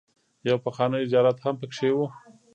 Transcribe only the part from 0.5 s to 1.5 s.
پخوانی زيارت